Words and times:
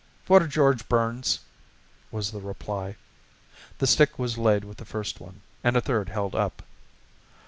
"For 0.23 0.39
George 0.47 0.89
Burns," 0.89 1.41
was 2.09 2.31
the 2.31 2.41
reply. 2.41 2.95
The 3.77 3.85
stick 3.85 4.17
was 4.17 4.35
laid 4.35 4.63
with 4.63 4.77
the 4.77 4.83
first 4.83 5.19
one, 5.19 5.41
and 5.63 5.75
a 5.77 5.81
third 5.81 6.09
held 6.09 6.33
up. 6.33 6.63